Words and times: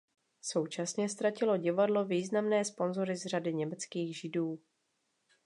Současně 0.41 1.09
ztratilo 1.09 1.57
divadlo 1.57 2.05
významné 2.05 2.65
sponzory 2.65 3.15
z 3.15 3.25
řad 3.25 3.43
německých 3.45 4.17
Židů. 4.17 4.59